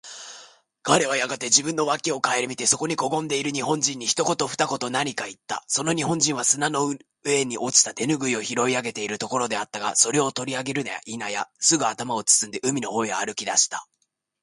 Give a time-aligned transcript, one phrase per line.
[0.81, 5.63] 彼はやがて自分の傍（わき）を顧みて、そこにこごんでいる日本人に、一言（ひとこと）二言（ふたこと）何（なに）かいった。
[5.67, 13.85] その日本人は砂の上に落ちた手拭（てぬぐい）を拾い上げているところであったが、それを取り上げるや否や、すぐ頭を包んで、海の方へ歩き出した。